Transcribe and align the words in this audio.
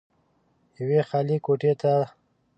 يوې 0.79 1.01
خالې 1.09 1.37
کوټې 1.45 1.73
ته 1.81 1.93